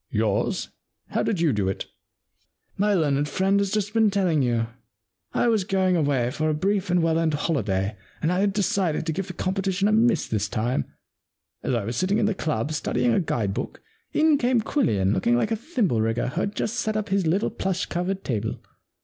[0.05, 0.71] * Yours?
[1.09, 1.85] How did you do it?'
[2.53, 4.65] * My learned friend has just been telling you.
[5.31, 9.05] I was going away for a brief and well earned holiday, and I had decided
[9.05, 10.85] to give the competition a miss this time.
[11.61, 13.19] As I was 80 The Win and Lose Problem sitting in the club, studying a
[13.19, 17.09] guide book, in came Quillian looking like a thimble rigger who has just set up
[17.09, 18.59] his little plush covered table.